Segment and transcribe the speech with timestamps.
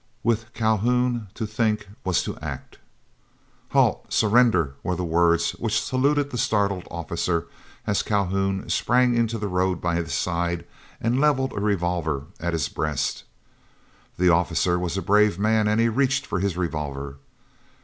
[0.23, 2.79] With Calhoun to think was to act.
[3.69, 4.11] "Halt!
[4.11, 7.45] Surrender!" were the words which saluted the startled officer,
[7.85, 10.65] as Calhoun sprang into the road by his side,
[10.99, 13.25] and levelled a revolver at his breast.
[14.17, 17.17] The officer was a brave man, and he reached for his revolver.